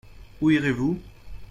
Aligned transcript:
Où 0.41 0.49
irez-vous? 0.49 0.99